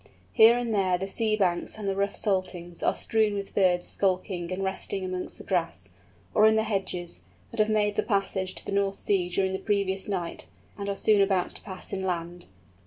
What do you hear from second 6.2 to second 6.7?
or in the